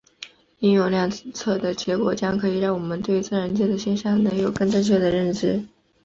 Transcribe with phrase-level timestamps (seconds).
[0.57, 5.63] 应用量测的结果将可以让我们对自然界的现象能有更正确的认知。